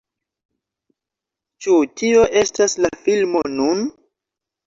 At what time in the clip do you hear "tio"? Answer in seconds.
2.01-2.23